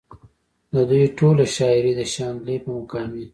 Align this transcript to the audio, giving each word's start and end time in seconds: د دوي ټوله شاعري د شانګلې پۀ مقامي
د 0.73 0.75
دوي 0.89 1.05
ټوله 1.17 1.45
شاعري 1.55 1.93
د 1.99 2.01
شانګلې 2.13 2.55
پۀ 2.63 2.69
مقامي 2.77 3.25